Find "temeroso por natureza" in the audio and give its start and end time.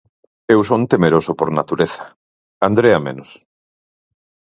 0.93-2.03